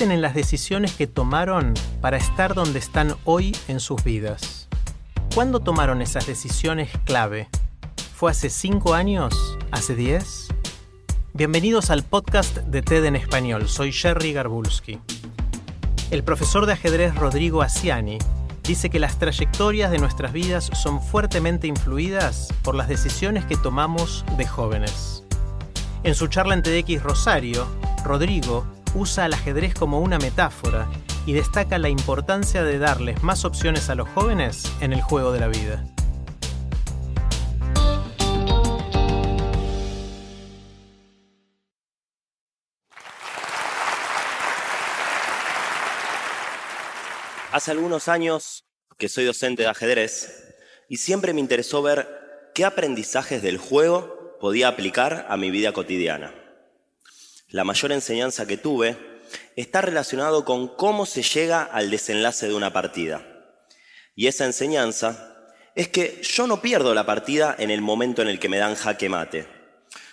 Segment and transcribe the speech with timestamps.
[0.00, 4.68] En las decisiones que tomaron para estar donde están hoy en sus vidas.
[5.34, 7.48] ¿Cuándo tomaron esas decisiones clave?
[8.14, 9.56] ¿Fue hace 5 años?
[9.70, 10.48] ¿Hace 10?
[11.32, 13.68] Bienvenidos al podcast de TED en español.
[13.68, 14.98] Soy Jerry Garbulski.
[16.10, 18.18] El profesor de ajedrez Rodrigo Asiani
[18.64, 24.24] dice que las trayectorias de nuestras vidas son fuertemente influidas por las decisiones que tomamos
[24.36, 25.22] de jóvenes.
[26.02, 27.66] En su charla en TEDx Rosario,
[28.04, 30.88] Rodrigo usa al ajedrez como una metáfora
[31.26, 35.40] y destaca la importancia de darles más opciones a los jóvenes en el juego de
[35.40, 35.84] la vida.
[47.52, 48.64] Hace algunos años
[48.98, 50.56] que soy docente de ajedrez
[50.88, 56.43] y siempre me interesó ver qué aprendizajes del juego podía aplicar a mi vida cotidiana.
[57.54, 58.96] La mayor enseñanza que tuve
[59.54, 63.24] está relacionado con cómo se llega al desenlace de una partida.
[64.16, 68.40] Y esa enseñanza es que yo no pierdo la partida en el momento en el
[68.40, 69.46] que me dan jaque mate.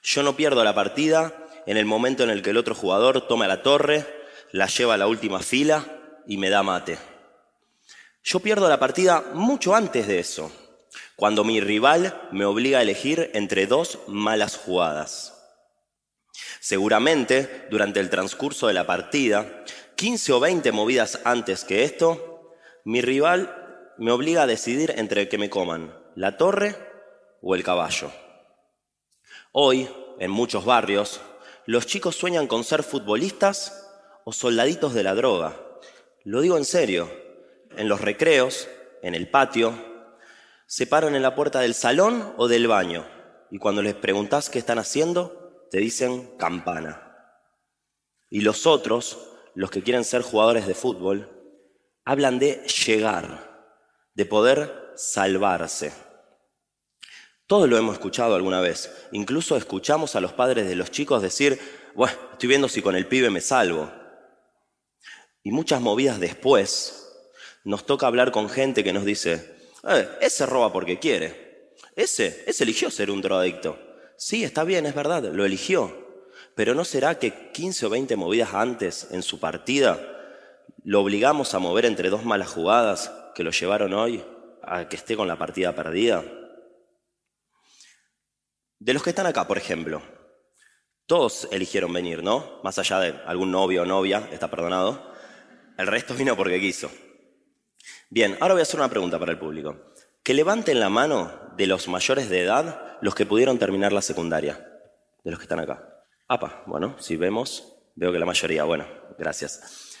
[0.00, 1.34] Yo no pierdo la partida
[1.66, 4.06] en el momento en el que el otro jugador toma la torre,
[4.52, 5.84] la lleva a la última fila
[6.28, 6.98] y me da mate.
[8.22, 10.52] Yo pierdo la partida mucho antes de eso,
[11.16, 15.33] cuando mi rival me obliga a elegir entre dos malas jugadas.
[16.60, 19.64] Seguramente, durante el transcurso de la partida,
[19.96, 22.52] 15 o 20 movidas antes que esto,
[22.84, 26.76] mi rival me obliga a decidir entre que me coman la torre
[27.40, 28.10] o el caballo.
[29.52, 29.88] Hoy,
[30.18, 31.20] en muchos barrios,
[31.66, 33.90] los chicos sueñan con ser futbolistas
[34.24, 35.56] o soldaditos de la droga.
[36.24, 37.24] Lo digo en serio
[37.76, 38.68] en los recreos,
[39.02, 39.74] en el patio,
[40.66, 43.06] se paran en la puerta del salón o del baño
[43.50, 45.43] y cuando les preguntas qué están haciendo,
[45.74, 47.02] te dicen campana.
[48.30, 49.18] Y los otros,
[49.56, 51.28] los que quieren ser jugadores de fútbol,
[52.04, 53.74] hablan de llegar,
[54.14, 55.92] de poder salvarse.
[57.48, 58.88] Todo lo hemos escuchado alguna vez.
[59.10, 61.58] Incluso escuchamos a los padres de los chicos decir,
[61.96, 63.90] bueno, estoy viendo si con el pibe me salvo.
[65.42, 67.04] Y muchas movidas después,
[67.64, 69.56] nos toca hablar con gente que nos dice,
[69.88, 71.72] eh, ese roba porque quiere.
[71.96, 73.93] Ese, ese eligió ser un drogadicto.
[74.16, 76.04] Sí, está bien, es verdad, lo eligió.
[76.54, 79.98] Pero ¿no será que 15 o 20 movidas antes en su partida
[80.84, 84.24] lo obligamos a mover entre dos malas jugadas que lo llevaron hoy
[84.62, 86.24] a que esté con la partida perdida?
[88.78, 90.02] De los que están acá, por ejemplo,
[91.06, 92.60] todos eligieron venir, ¿no?
[92.62, 95.12] Más allá de algún novio o novia, está perdonado.
[95.76, 96.90] El resto vino porque quiso.
[98.10, 99.92] Bien, ahora voy a hacer una pregunta para el público.
[100.24, 104.66] Que levanten la mano de los mayores de edad los que pudieron terminar la secundaria,
[105.22, 106.02] de los que están acá.
[106.26, 108.86] Apa, bueno, si vemos, veo que la mayoría, bueno,
[109.18, 109.92] gracias.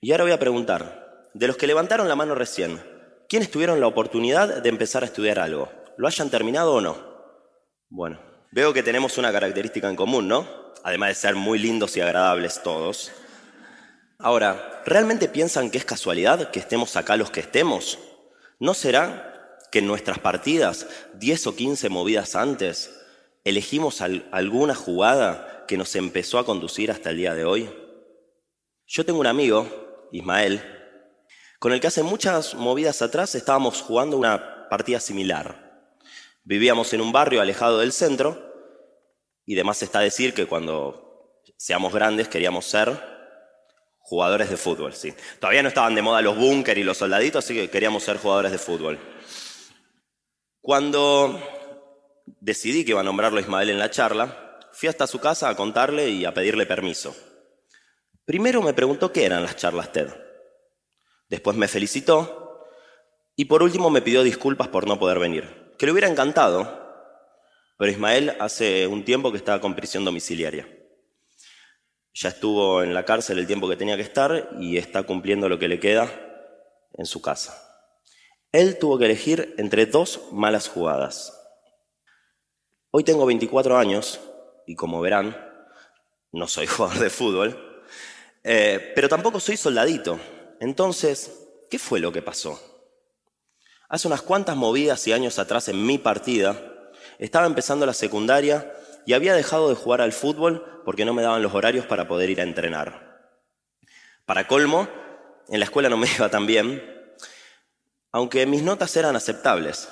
[0.00, 2.82] Y ahora voy a preguntar, de los que levantaron la mano recién,
[3.28, 5.70] ¿quiénes tuvieron la oportunidad de empezar a estudiar algo?
[5.98, 6.96] ¿Lo hayan terminado o no?
[7.90, 8.18] Bueno,
[8.50, 10.72] veo que tenemos una característica en común, ¿no?
[10.84, 13.12] Además de ser muy lindos y agradables todos.
[14.18, 17.98] Ahora, ¿realmente piensan que es casualidad que estemos acá los que estemos?
[18.58, 19.33] ¿No será
[19.74, 22.94] que en nuestras partidas, 10 o 15 movidas antes,
[23.42, 27.68] elegimos alguna jugada que nos empezó a conducir hasta el día de hoy?
[28.86, 29.66] Yo tengo un amigo,
[30.12, 30.62] Ismael,
[31.58, 35.90] con el que hace muchas movidas atrás estábamos jugando una partida similar.
[36.44, 38.54] Vivíamos en un barrio alejado del centro
[39.44, 42.96] y demás está decir que cuando seamos grandes queríamos ser
[44.06, 45.14] Jugadores de fútbol, sí.
[45.40, 48.52] Todavía no estaban de moda los búnker y los soldaditos, así que queríamos ser jugadores
[48.52, 48.98] de fútbol.
[50.64, 51.38] Cuando
[52.40, 56.08] decidí que iba a nombrarlo Ismael en la charla, fui hasta su casa a contarle
[56.08, 57.14] y a pedirle permiso.
[58.24, 60.08] Primero me preguntó qué eran las charlas TED.
[61.28, 62.66] Después me felicitó
[63.36, 65.74] y por último me pidió disculpas por no poder venir.
[65.76, 66.66] Que le hubiera encantado,
[67.76, 70.66] pero Ismael hace un tiempo que estaba con prisión domiciliaria
[72.14, 75.58] ya estuvo en la cárcel el tiempo que tenía que estar y está cumpliendo lo
[75.58, 76.08] que le queda
[76.92, 77.73] en su casa.
[78.54, 81.36] Él tuvo que elegir entre dos malas jugadas.
[82.92, 84.20] Hoy tengo 24 años
[84.64, 85.36] y como verán,
[86.30, 87.82] no soy jugador de fútbol,
[88.44, 90.20] eh, pero tampoco soy soldadito.
[90.60, 92.62] Entonces, ¿qué fue lo que pasó?
[93.88, 96.56] Hace unas cuantas movidas y años atrás en mi partida,
[97.18, 98.72] estaba empezando la secundaria
[99.04, 102.30] y había dejado de jugar al fútbol porque no me daban los horarios para poder
[102.30, 103.34] ir a entrenar.
[104.24, 104.88] Para colmo,
[105.48, 106.93] en la escuela no me iba tan bien,
[108.14, 109.88] aunque mis notas eran aceptables.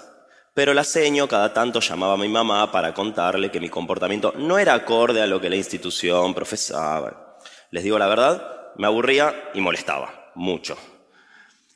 [0.54, 4.60] Pero la seño cada tanto llamaba a mi mamá para contarle que mi comportamiento no
[4.60, 7.36] era acorde a lo que la institución profesaba.
[7.72, 10.78] Les digo la verdad, me aburría y molestaba, mucho.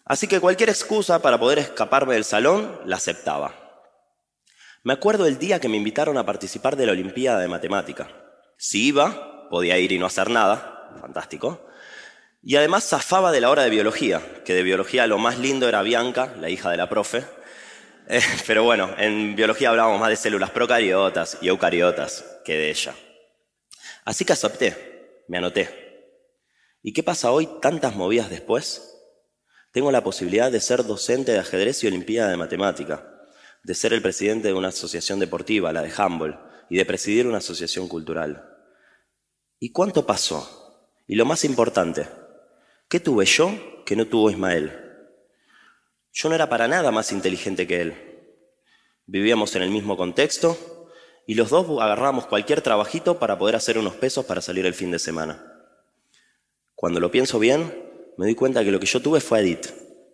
[0.04, 3.52] Así que cualquier excusa para poder escaparme del salón la aceptaba.
[4.84, 8.06] Me acuerdo el día que me invitaron a participar de la Olimpiada de Matemática.
[8.56, 11.66] Si iba, podía ir y no hacer nada, fantástico.
[12.48, 15.82] Y además zafaba de la hora de biología, que de biología lo más lindo era
[15.82, 17.25] Bianca, la hija de la profe.
[18.08, 22.94] Eh, pero bueno, en biología hablábamos más de células procariotas y eucariotas que de ella.
[24.04, 26.14] Así que acepté, me anoté.
[26.82, 28.96] ¿Y qué pasa hoy, tantas movidas después?
[29.72, 33.10] Tengo la posibilidad de ser docente de ajedrez y olimpiada de matemática,
[33.64, 36.38] de ser el presidente de una asociación deportiva, la de Humboldt,
[36.70, 38.49] y de presidir una asociación cultural.
[39.58, 40.94] ¿Y cuánto pasó?
[41.08, 42.06] Y lo más importante,
[42.88, 43.52] ¿qué tuve yo
[43.84, 44.72] que no tuvo Ismael?
[46.12, 47.94] Yo no era para nada más inteligente que él.
[49.06, 50.56] Vivíamos en el mismo contexto
[51.26, 54.90] y los dos agarrábamos cualquier trabajito para poder hacer unos pesos para salir el fin
[54.90, 55.44] de semana.
[56.74, 57.72] Cuando lo pienso bien,
[58.16, 59.66] me doy cuenta que lo que yo tuve fue Edith,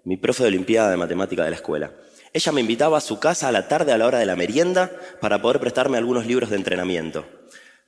[0.05, 1.93] mi profe de Olimpiada de Matemática de la escuela.
[2.33, 4.91] Ella me invitaba a su casa a la tarde a la hora de la merienda
[5.21, 7.27] para poder prestarme algunos libros de entrenamiento.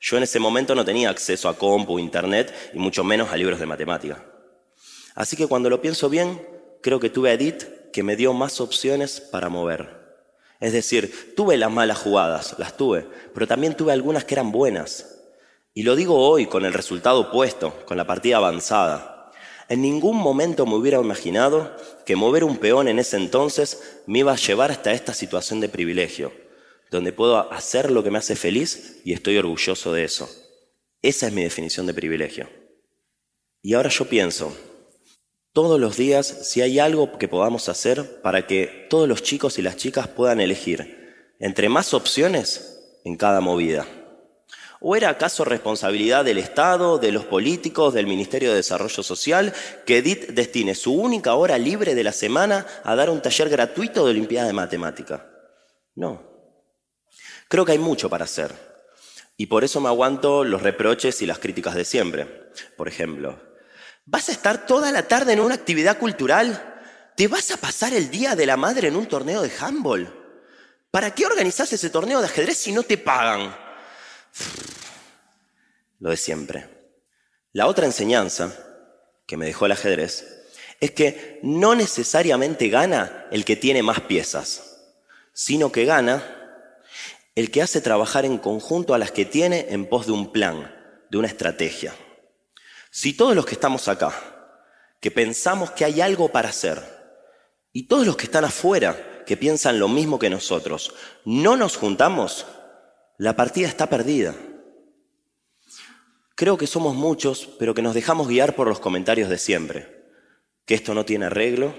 [0.00, 3.58] Yo en ese momento no tenía acceso a compu, internet y mucho menos a libros
[3.58, 4.33] de matemática.
[5.14, 6.46] Así que cuando lo pienso bien,
[6.82, 10.04] creo que tuve a Edith que me dio más opciones para mover.
[10.60, 15.20] Es decir, tuve las malas jugadas, las tuve, pero también tuve algunas que eran buenas.
[15.72, 19.32] Y lo digo hoy con el resultado opuesto, con la partida avanzada.
[19.68, 21.74] En ningún momento me hubiera imaginado
[22.04, 25.68] que mover un peón en ese entonces me iba a llevar hasta esta situación de
[25.68, 26.32] privilegio,
[26.90, 30.28] donde puedo hacer lo que me hace feliz y estoy orgulloso de eso.
[31.02, 32.48] Esa es mi definición de privilegio.
[33.62, 34.54] Y ahora yo pienso,
[35.54, 39.62] todos los días si hay algo que podamos hacer para que todos los chicos y
[39.62, 43.86] las chicas puedan elegir entre más opciones en cada movida.
[44.80, 49.54] ¿O era acaso responsabilidad del Estado, de los políticos, del Ministerio de Desarrollo Social,
[49.86, 54.04] que Edith destine su única hora libre de la semana a dar un taller gratuito
[54.04, 55.30] de Olimpiada de Matemática?
[55.94, 56.22] No.
[57.48, 58.52] Creo que hay mucho para hacer.
[59.36, 62.50] Y por eso me aguanto los reproches y las críticas de siempre.
[62.76, 63.38] Por ejemplo,
[64.06, 66.74] ¿Vas a estar toda la tarde en una actividad cultural?
[67.16, 70.12] ¿Te vas a pasar el Día de la Madre en un torneo de handball?
[70.90, 73.56] ¿Para qué organizas ese torneo de ajedrez si no te pagan?
[76.00, 76.68] Lo de siempre.
[77.52, 78.52] La otra enseñanza
[79.26, 80.42] que me dejó el ajedrez
[80.80, 84.82] es que no necesariamente gana el que tiene más piezas,
[85.32, 86.22] sino que gana
[87.34, 90.72] el que hace trabajar en conjunto a las que tiene en pos de un plan,
[91.10, 91.94] de una estrategia.
[92.96, 94.14] Si todos los que estamos acá,
[95.00, 96.80] que pensamos que hay algo para hacer,
[97.72, 100.94] y todos los que están afuera, que piensan lo mismo que nosotros,
[101.24, 102.46] no nos juntamos,
[103.18, 104.36] la partida está perdida.
[106.36, 110.04] Creo que somos muchos, pero que nos dejamos guiar por los comentarios de siempre.
[110.64, 111.74] Que esto no tiene arreglo,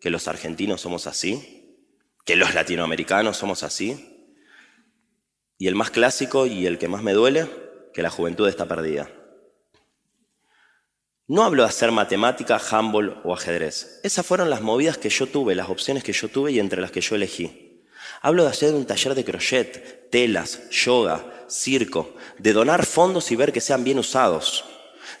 [0.00, 4.34] que los argentinos somos así, que los latinoamericanos somos así.
[5.58, 7.48] Y el más clásico y el que más me duele,
[7.94, 9.12] que la juventud está perdida.
[11.30, 14.00] No hablo de hacer matemática, handball o ajedrez.
[14.02, 16.90] Esas fueron las movidas que yo tuve, las opciones que yo tuve y entre las
[16.90, 17.86] que yo elegí.
[18.20, 23.52] Hablo de hacer un taller de crochet, telas, yoga, circo, de donar fondos y ver
[23.52, 24.64] que sean bien usados,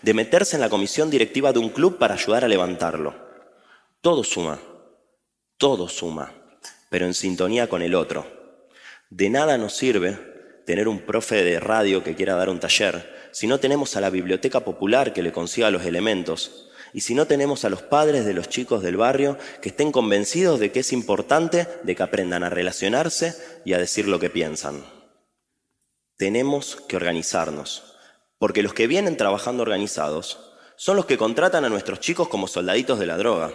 [0.02, 3.14] de meterse en la comisión directiva de un club para ayudar a levantarlo.
[4.00, 4.58] Todo suma,
[5.58, 6.34] todo suma,
[6.88, 8.26] pero en sintonía con el otro.
[9.10, 10.29] De nada nos sirve
[10.70, 14.08] tener un profe de radio que quiera dar un taller si no tenemos a la
[14.08, 18.34] biblioteca popular que le consiga los elementos, y si no tenemos a los padres de
[18.34, 22.50] los chicos del barrio que estén convencidos de que es importante de que aprendan a
[22.50, 23.34] relacionarse
[23.64, 24.84] y a decir lo que piensan.
[26.16, 27.96] Tenemos que organizarnos,
[28.38, 33.00] porque los que vienen trabajando organizados son los que contratan a nuestros chicos como soldaditos
[33.00, 33.52] de la droga.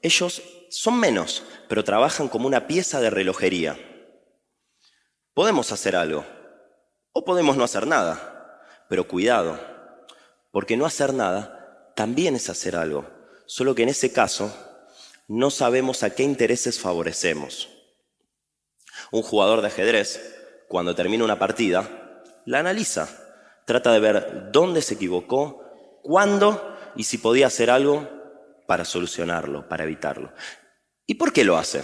[0.00, 3.78] Ellos son menos, pero trabajan como una pieza de relojería.
[5.34, 6.24] Podemos hacer algo,
[7.16, 8.60] o podemos no hacer nada.
[8.90, 9.58] Pero cuidado,
[10.52, 13.06] porque no hacer nada también es hacer algo,
[13.46, 14.54] solo que en ese caso
[15.26, 17.70] no sabemos a qué intereses favorecemos.
[19.12, 23.08] Un jugador de ajedrez, cuando termina una partida, la analiza.
[23.64, 25.64] Trata de ver dónde se equivocó,
[26.02, 28.06] cuándo y si podía hacer algo
[28.66, 30.34] para solucionarlo, para evitarlo.
[31.06, 31.82] ¿Y por qué lo hace?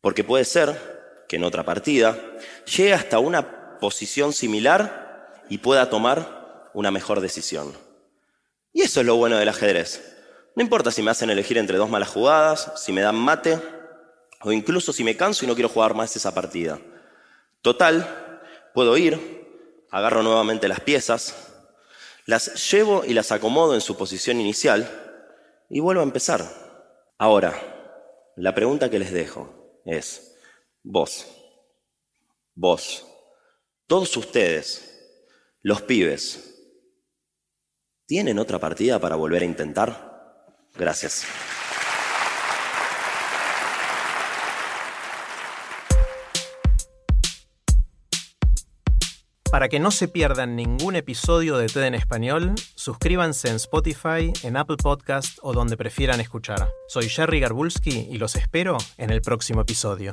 [0.00, 2.18] Porque puede ser que en otra partida
[2.64, 7.76] llegue hasta una posición similar y pueda tomar una mejor decisión.
[8.72, 10.16] Y eso es lo bueno del ajedrez.
[10.54, 13.58] No importa si me hacen elegir entre dos malas jugadas, si me dan mate,
[14.40, 16.78] o incluso si me canso y no quiero jugar más esa partida.
[17.60, 18.40] Total,
[18.72, 19.18] puedo ir,
[19.90, 21.34] agarro nuevamente las piezas,
[22.24, 24.88] las llevo y las acomodo en su posición inicial
[25.68, 26.46] y vuelvo a empezar.
[27.18, 27.52] Ahora,
[28.36, 30.36] la pregunta que les dejo es,
[30.84, 31.26] vos,
[32.54, 33.08] vos,
[33.92, 35.04] todos ustedes,
[35.60, 36.54] los pibes,
[38.06, 40.64] ¿tienen otra partida para volver a intentar?
[40.74, 41.26] Gracias.
[49.50, 54.56] Para que no se pierdan ningún episodio de TED en español, suscríbanse en Spotify, en
[54.56, 56.66] Apple Podcast o donde prefieran escuchar.
[56.88, 60.12] Soy Jerry Garbulski y los espero en el próximo episodio.